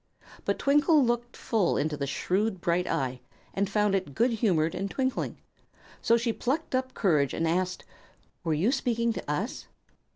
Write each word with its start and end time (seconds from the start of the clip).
But 0.45 0.57
Twinkle 0.57 1.05
looked 1.05 1.37
full 1.37 1.77
into 1.77 1.95
the 1.95 2.07
shrewd, 2.07 2.59
bright 2.59 2.87
eye, 2.87 3.21
and 3.53 3.69
found 3.69 3.93
it 3.93 4.15
good 4.15 4.31
humored 4.31 4.73
and 4.73 4.89
twinkling; 4.89 5.37
so 6.01 6.17
she 6.17 6.33
plucked 6.33 6.73
up 6.73 6.95
courage 6.95 7.35
and 7.35 7.47
asked: 7.47 7.85
"Were 8.43 8.55
you 8.55 8.71
speaking 8.71 9.13
to 9.13 9.31
us?" 9.31 9.67